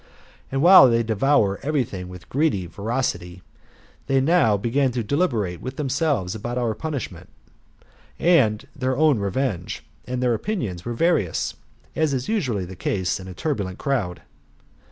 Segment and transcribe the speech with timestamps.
[0.51, 3.43] And, while they devour every thing with greedy voracity,
[4.07, 7.29] they now began to deliberate with themselves about our punishment,
[8.17, 11.53] and their own revenge, and their opinions were various,
[11.95, 14.23] as is usually the case in a turbulent crowd.